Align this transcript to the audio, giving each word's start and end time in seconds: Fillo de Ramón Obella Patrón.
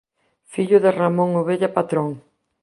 Fillo 0.51 0.77
de 0.85 0.91
Ramón 0.99 1.31
Obella 1.41 1.69
Patrón. 1.77 2.09